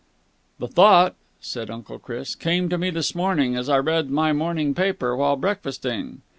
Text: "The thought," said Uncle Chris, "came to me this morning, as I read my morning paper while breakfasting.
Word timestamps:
"The 0.57 0.67
thought," 0.67 1.13
said 1.41 1.69
Uncle 1.69 1.99
Chris, 1.99 2.33
"came 2.33 2.69
to 2.69 2.77
me 2.79 2.89
this 2.89 3.13
morning, 3.13 3.55
as 3.55 3.69
I 3.69 3.77
read 3.77 4.09
my 4.09 4.33
morning 4.33 4.73
paper 4.73 5.15
while 5.15 5.35
breakfasting. 5.35 6.21